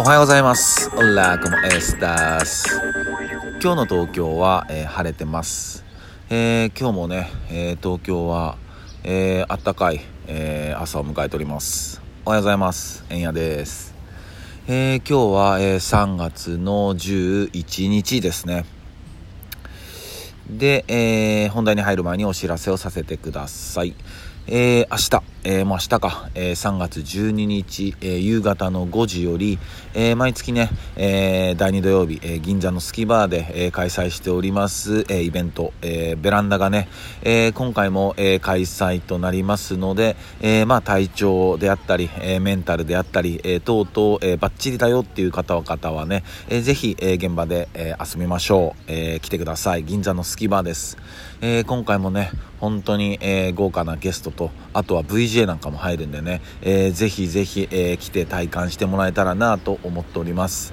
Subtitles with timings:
[0.00, 0.88] おはようございます。
[0.96, 2.80] オラコモエスタス。
[3.60, 5.84] 今日の東京は、えー晴れてます。
[6.30, 8.58] えー今日もね、えー東京は、
[9.02, 12.00] えあったかい、え朝を迎えております。
[12.24, 13.04] おはようございます。
[13.10, 13.92] えんやです。
[14.68, 18.66] え今日は、え3月の11日ですね。
[20.48, 23.96] で、えー本題に入る前にお知らせをさせてください。
[24.50, 29.58] えー明日、えーもう明日か、えー3月12日、えー夕方の5時より、
[29.92, 36.88] えー毎月ね、えー第2土曜日、えー銀座のスキバーで、えー開催しております、えーイベント、えーベランダがね、
[37.20, 49.84] えー今回も、えー開催となりますので、えーまあ体調であったり、えーメンタルであったり、えー等々、えーバッチリだよっていう方は方はね、えーぜひ、えー現場で、えー遊びましょう、えー来てください。
[49.84, 50.96] 銀座のスキバーです。
[51.42, 60.72] えー今回もね、本当に、えー豪華なゲストと、あとは VJ なんかも入るんでね、えーぜひぜひ、えー来て体感してもらえたらなと思っております。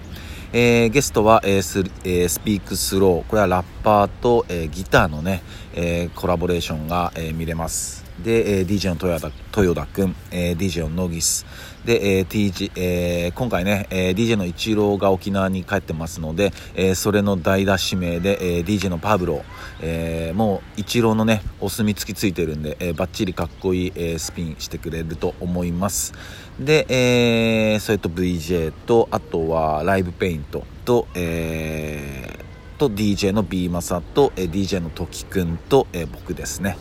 [0.54, 3.30] えーゲストは、えースえースピークスロー。
[3.30, 5.42] これはラッパーと、えギターのね、
[5.74, 8.05] えコラボレーションが、え見れます。
[8.20, 11.46] で、えー DJ の豊田豊田くん、えー DJ のノギス。
[11.84, 19.44] で、えー TG えー今回ね、えー DJ のイチローが沖縄に帰ってますので、えーそれの代打指名で、えー DJ のパブロ、
[19.82, 26.14] えーもうイチローのね、お墨付きついてるんで、えーバッチリかっこいい、えースピンしてくれると思います。
[26.60, 32.46] で、えーそれと VJ と、あとはライブペイントと、えー
[32.78, 36.78] と DJ の B マサと、えー DJ のトキくんと、えー僕ですね。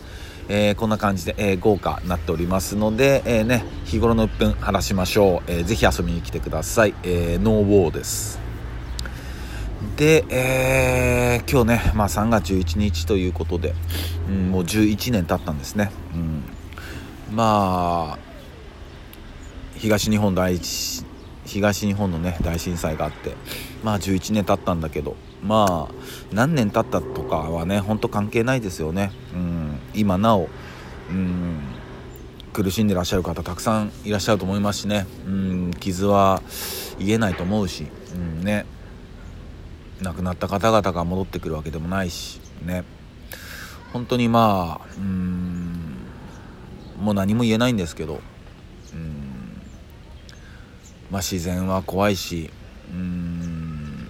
[0.49, 5.51] えーこんな感じで、えー豪華になっておりますので、えーね、日頃の鬱憤晴らしましょう。
[5.51, 6.93] えーぜひ遊びに来てください。
[7.03, 8.39] えーノーウォーです。
[9.97, 13.73] で、え今日ね、まあ、3月11日ということで、
[14.27, 15.91] うん、もう11年経ったんですね。
[16.13, 16.43] うん、
[17.35, 18.25] まあ
[19.77, 21.05] 東日本大震
[21.45, 23.35] 東日本のね大震災があって
[23.83, 25.93] まあ11年経ったんだけどまあ
[26.33, 29.54] 何年経ったとかはね本当関係ないですよね、うん、
[29.95, 30.49] 今なお、
[31.09, 31.59] うん、
[32.53, 36.41] 苦しんでらっしゃる方たくさんいらっしゃると思いますしね、うん、傷は
[36.99, 38.65] 癒えないと思うし、うんね、
[40.01, 42.83] 亡くなった方々が戻ってくるわけでもないしね。
[43.95, 45.95] 本当にまあうん
[46.99, 48.19] もう何も言えないんですけど
[48.93, 49.61] うん
[51.09, 52.49] まあ自然は怖いし
[52.91, 54.09] うん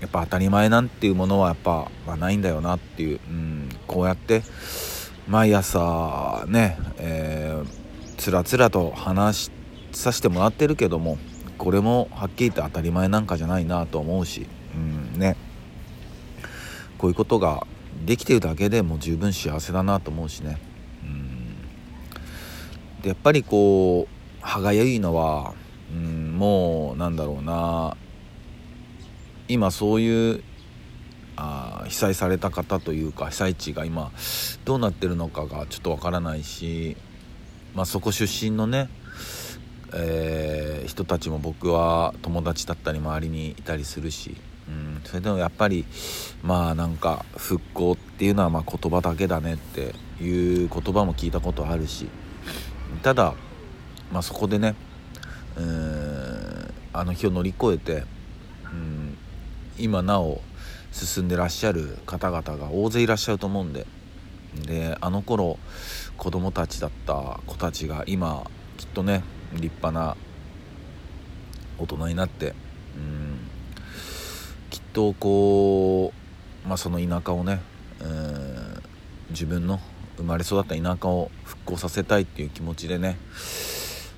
[0.00, 4.42] やっぱ当たり前なんていうものはやっぱ、まあ、ないんだよなっていう、うん、こうやって
[5.30, 9.52] 毎朝ね、えー、つらつらと話
[9.92, 11.18] させてもらってるけども
[11.56, 14.78] これもはっきり言って当たり前なんかじゃないなと思うし、う
[15.16, 15.36] んね、
[16.98, 17.64] こういうことが
[18.04, 20.58] できてるだけでも十分幸せだなと思うしね。
[21.04, 21.54] うん。
[23.02, 25.54] でやっぱりこう歯がゆいのは、
[25.92, 27.96] うん、もうなんだろうな。
[29.46, 30.42] 今そういう
[31.40, 34.12] あ被災された方というか被災地が今
[34.64, 36.96] どうなってるのかがちょっとわからないし、
[37.74, 38.88] まあ、そこ出身のね、
[39.94, 44.36] えー人たちも僕は友達だったり周りにいたりするし、
[44.68, 45.84] うん、それでもやっぱり
[46.42, 52.08] まあなんか復興っていうのはま言葉だけだねっていう言葉も聞いたことあるし
[53.02, 53.34] ただ、
[54.12, 54.74] まあ、そこでね
[55.56, 58.04] うんあの日を乗り越えて、
[58.64, 59.16] うん、
[59.78, 60.40] 今なお
[60.92, 63.86] 進んでらっしゃる方々が大勢いらっしゃると思うんで。
[64.66, 65.60] であの頃
[66.16, 70.16] 子供たちだった子たちが今きっとね立派な
[71.78, 72.54] 大人になって、
[72.96, 73.38] うん、
[74.68, 76.12] きっとこ
[76.64, 77.60] う、まあ、その田舎をね、
[78.00, 78.82] うん
[79.30, 79.78] 自分の
[80.16, 83.16] 生まれ育った田舎を復興させたいっていう気持ちでね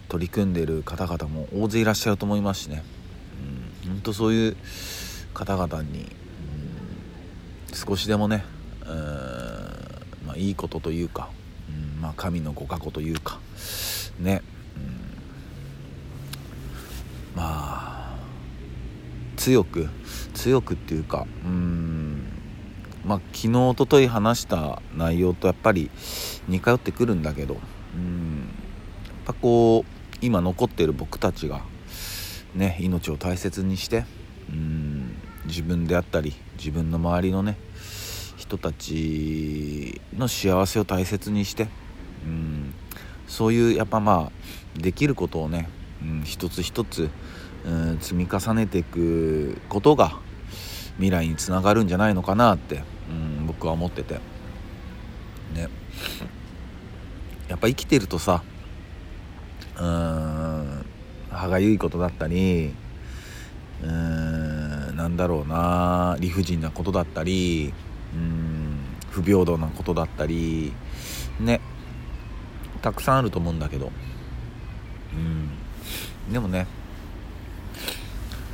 [0.08, 2.82] 取り組んでる方々も大勢いらっしゃると思いますしね、
[3.84, 4.56] うん、本当そういう
[5.34, 6.10] 方々に、
[7.72, 8.44] 少しでもね、
[8.86, 11.30] うんまあ、いいことというか、
[11.68, 13.40] うんまあ、神のご加護というか
[14.18, 14.42] ね、
[14.76, 14.78] う
[17.36, 18.16] ん、まあ
[19.36, 19.88] 強く
[20.34, 22.24] 強くっていうかうん
[23.04, 25.90] まあ昨日おととい話した内容とやっぱり
[26.48, 27.56] 似通ってくるんだけど
[27.94, 28.48] うん
[29.06, 31.62] やっぱこう今残ってる僕たちが
[32.54, 34.04] ね命を大切にして
[34.50, 34.91] うん
[35.52, 37.58] 自分であったり自分の周りのね
[38.38, 41.68] 人たちの幸せを大切にして
[42.24, 42.74] うん
[43.28, 45.68] そういうやっぱまあできることをね、
[46.02, 47.10] うん、一つ一つ、
[47.66, 50.18] うん、積み重ねていくことが
[50.96, 54.14] 未来につながるんじゃないのかなって、うん、僕は思ってて。
[55.54, 55.68] ね。
[57.48, 58.42] やっぱ生きてるとさ
[59.78, 60.86] うん
[61.30, 62.72] 歯がゆいことだったり
[63.82, 64.51] うん
[64.94, 67.72] なんだろうな理不尽なことだったり
[68.14, 68.78] うん
[69.10, 70.72] 不平等なことだったり
[71.40, 71.60] ね
[72.82, 73.92] たくさんあると思うんだけど。
[75.14, 76.32] うん。
[76.32, 76.66] でもね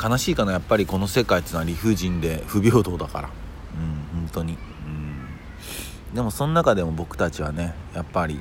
[0.02, 3.31] 悲しいかなやっぱりこの世界っていうのは理不尽で不平等だから。
[3.75, 4.52] うん本当に。
[4.52, 4.56] う
[6.12, 6.14] ん。
[6.14, 8.40] でもその中でも僕たちはねやっぱり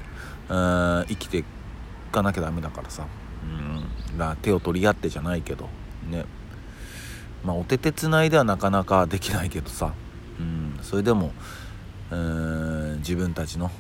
[0.50, 1.44] うん生きてい
[2.12, 3.08] かなきゃダメだからさ。
[3.44, 4.18] うん。
[4.18, 5.70] だ手を取り合ってじゃないけど
[6.10, 6.26] ね。
[7.48, 9.94] まあお手手つないではなかなかできないけどさ。
[10.40, 11.32] うんそれでも
[12.12, 13.72] うん自分たちの、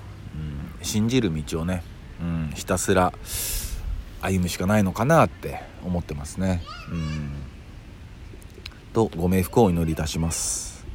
[0.80, 1.84] うん、信じる道をね、
[2.22, 3.14] うん、ひたすら
[4.22, 6.64] 歩むしかないのかなって思ってますね。
[6.92, 7.31] うん。
[8.94, 10.86] とご冥福をお祈りいたします。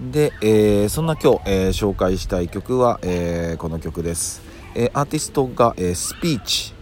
[0.00, 4.42] で、えー、そんな今日、えー、紹介したい曲は、えー、この曲です、
[4.76, 6.77] えアーティストが、えスピーチ。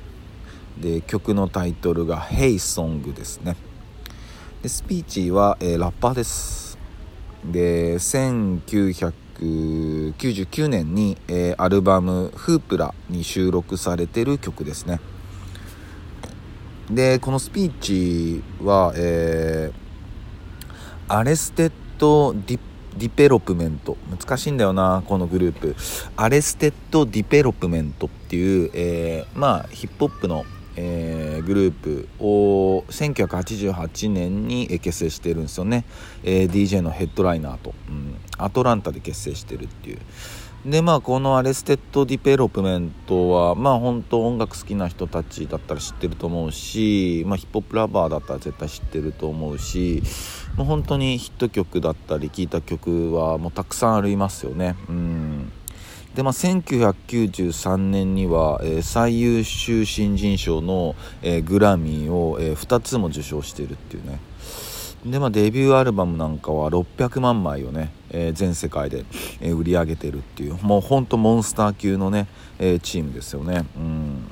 [0.80, 3.56] で曲のタイトルが「Hey Song」ですね。
[4.62, 6.78] でスピーチは、えラッパーです。
[7.44, 15.00] で1999年に、えアルバム「フープラ」に収録されてる曲ですね。
[16.90, 22.60] でこのスピーチは、えー、アレステッド・ディ
[22.96, 23.96] ディベロップメント。
[24.10, 25.76] 難しいんだよなこのグループ。
[26.16, 30.44] アレステッド・ディベロップメントっていう、えー、まあヒップホップの、
[30.76, 35.84] えー、グループを1988年に結成してるんですよね、
[36.22, 39.98] えー、DJ のヘッドライナーと、うん、アトランタで結成してるっていう。
[40.66, 50.02] でまあこのアレステッド・ディベロップメントはまあ本当音楽好きな人たちだったら知ってると思うし、まあ、ヒップホップラバーだったら絶対知ってると思うし
[50.56, 54.74] もう本当にヒット曲だったり聴いた曲はもうたくさんありますよね。
[54.88, 55.35] うん。
[56.16, 64.18] でまあ1993年には、えー、最優秀新人賞の、えー、グラミーを、えー、2つも受賞してるっていうね。
[65.04, 69.04] でまあデビューアルバムなんかは600万枚をね、え、全世界で、
[69.40, 72.26] え、売り上げてるっていうもうほんとモンスター級のね、
[72.58, 73.66] え、チームですよね。
[73.76, 74.30] うん。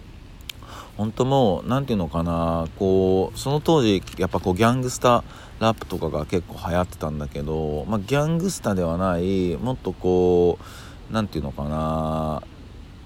[0.96, 5.22] 本当もう何ていうのかなこうその当時やっぱこうギャングスター
[5.58, 10.64] ラップとかが結構流行ってたんだけど、まあ、ギャングスターではないもっとこう
[11.10, 12.42] 何ていうのかな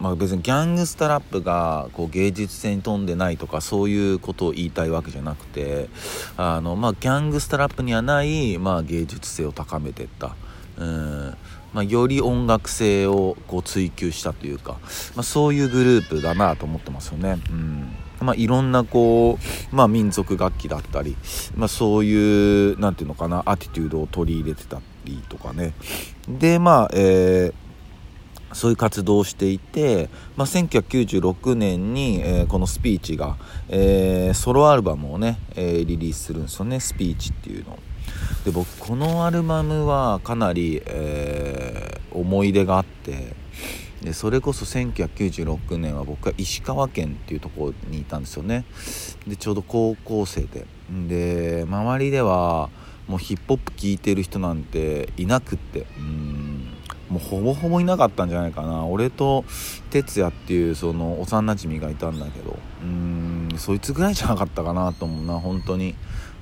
[0.01, 5.89] まあ、別にギャングスタラップがこう芸術性に富んでないとかそういうことを言いたいわけじゃなくて
[6.37, 10.37] あの、まあ、ギャングスタラップにはない、まあ、芸術性を高めていった。
[10.77, 11.37] うん
[11.75, 14.79] まあ、より音楽性をこう追求したというか、
[15.15, 17.39] まあ、そういうグループだなと思ってますよね。
[17.51, 19.39] うんまあ、いろんなこ
[19.73, 21.17] う、まあ、民族楽器だったり、
[21.57, 25.73] まあ、そういう何て言うのかなアティテュードを取り入れてたりとかね
[26.27, 27.68] でまあえー
[28.53, 33.37] そういう活動をしていて、まあ、1996年に、えー、このスピーチが、
[33.69, 36.81] えー、ソロアルバムをね、えー、リリースするんですよね。
[36.81, 37.79] スピーチっていうの。
[38.45, 43.35] で僕このアルバムはかなり、え思い出があって
[44.03, 48.65] でそれこそ1996年は僕は石川県っていうところにいたんですよね。
[49.27, 50.67] でちょうど高校生で。
[51.09, 52.71] で周りでは
[53.09, 55.87] もうヒップホップ聴いてる人なんていなくって。
[55.99, 56.48] うん。
[57.09, 58.85] もうほぼほぼいなかったんじゃないかな。
[58.85, 59.45] 俺と
[59.91, 62.59] 哲也っていうその幼なじみがいたんだけど。
[62.83, 65.95] うーんそいつぐらいじゃなかったかなと思うな本当に。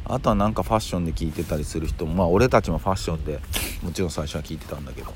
[0.08, 2.14] あとはなんかファッションで聞いてたりする人も。
[2.14, 3.40] まあ俺たちもファッションで
[3.82, 5.12] もちろん最初は聞いてたんだけど。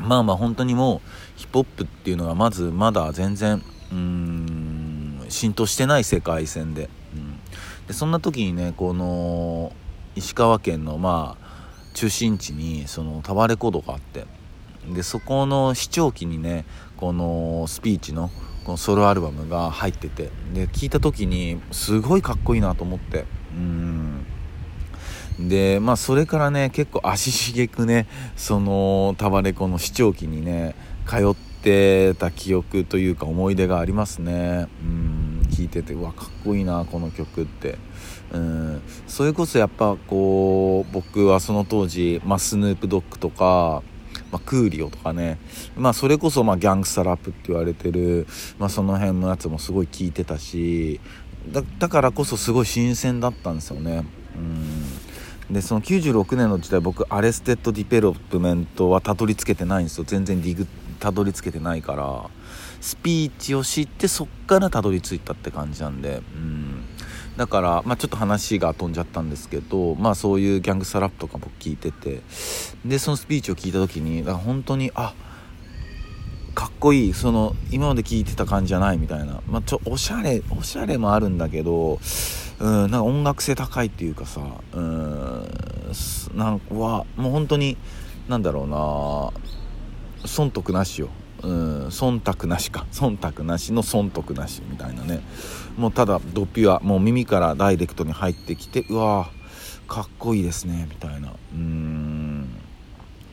[0.00, 1.00] まあまあ本当にもう
[1.36, 7.38] ヒップホップっていうのがまずまだ全然うん浸透してない世界線で,、うん、
[7.86, 9.72] でそんな時にねこの
[10.14, 11.47] 石川県のまあ
[11.98, 14.24] 中心地にそのタワレコードがあって
[14.88, 16.64] でそこの視聴器にね
[16.96, 18.30] このスピーチの
[18.64, 24.24] このソロアルバムが入っててで聞いた時にすごいかっこいいなと思ってうん。
[25.40, 34.68] でまあそれからね結構足しげくねそのタワレコの視聴器にね通ってた記憶というか思い出がありますね。
[34.84, 35.17] うん。
[35.58, 37.78] 聞いててうわかっこいいなこの曲って。
[38.32, 38.82] うん。
[39.08, 43.82] それこそやっぱこう僕はその当時、まあ、スヌープドッグとか、
[44.30, 45.38] まあ、クーリオとかね、
[45.76, 48.28] まあ、それこそまあギャングスタラップって言われてる、
[48.60, 51.00] まあ、その辺のやつもすごい聞いてたし
[51.78, 54.04] だからこそすごい新鮮だったんですよね。
[54.36, 54.38] う
[55.50, 55.54] ん。
[55.54, 60.04] でその96年の時代僕アレステッド・ディベロップメントはたどり着けてないんですよ。
[60.06, 60.66] 全然リグ
[61.00, 62.30] たどり着けてないから。
[62.80, 66.84] スピーチを知ってそっからたどり着いたって感じなんでうん。
[67.38, 72.20] だから、まあ、ちょっと話が飛んじゃったんですけど、まあ、そういうギャングスタラップとか僕聞いてて
[72.84, 75.14] でそのスピーチを聞いた時にだから本当にあ
[76.56, 82.00] かっこいいその今まで聞いてた感じじゃないみたいな、まあ、ちょおしゃれおしゃれもあるんだけど
[82.58, 84.40] うんなんか音楽性高いっていうかさ
[84.72, 85.48] うん
[86.34, 87.76] なんかはもう本当に
[88.26, 91.10] なんだろうな損得なしよ。
[91.42, 92.86] うん忖度なしか。
[92.92, 95.20] 忖度なしの損得なしみたいなね。
[95.76, 99.30] もうただドピュアもう耳からダイレクトに入ってきてうわ
[99.86, 101.32] かっこいいですねみたいな。
[101.52, 102.48] うん。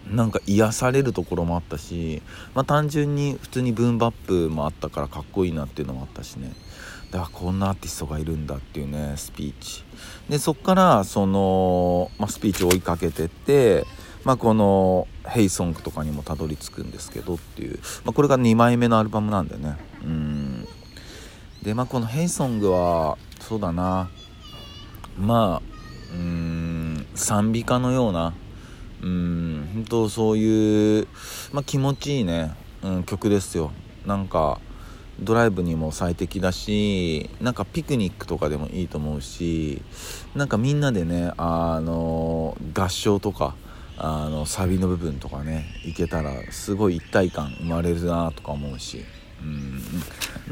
[0.09, 2.21] なんか癒されるところもあったし、
[2.53, 6.53] まあ、単純に普通にブーンバップもあったからかっこいいなっていうのもあったしね。
[7.11, 9.83] だからこんなアーティストがいるんだっていうねスピーチ。
[10.29, 13.85] でそっからその、まあ、スピーチを追いかけてって
[14.25, 19.77] まあ、この「ヘイソングとかにもたどり着くんですけどっていう、まあ、これが2枚目のアルバムなんでね。
[20.03, 20.67] うん。
[21.61, 24.09] でまあこの「ヘイソングはそうだな。
[25.17, 25.75] まあ
[26.13, 28.33] うん賛美歌のような
[29.01, 31.07] うん本当そういう、
[31.53, 33.71] まあ、気持ちいいね、うん、曲ですよ。
[34.05, 34.59] なんか
[35.19, 39.81] ドライブにも最適だしなんかピクニックとかでもいいと思うし
[40.35, 43.55] なんかみんなでねあの合唱とか
[43.97, 49.05] あのサビの部分とかねいけたらすごい一体感生まれるなとか思うし
[49.41, 49.81] うん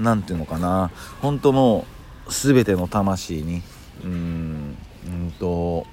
[0.02, 0.92] 何ていうのかな。
[1.22, 1.86] 本当も
[2.28, 3.62] う全ての魂に
[4.04, 5.86] うんうんと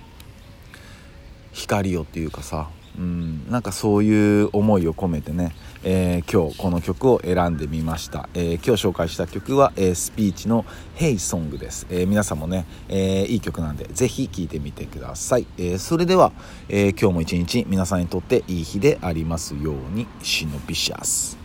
[1.52, 10.64] 光をっていうかさうん、なんかそういう思いを込めてね、えー、今日この曲を選んでみました、えー、今日紹介した曲は、えー、スピーチの
[10.96, 16.32] 「Hey Song」です、え皆さんもね、えいい曲なんでぜひ聴いてみてください、えそれでは、
[16.68, 21.39] え今日も一日皆さんにとっていい日でありますようにシノビシャス